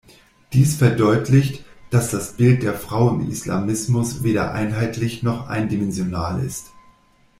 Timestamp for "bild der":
2.33-2.73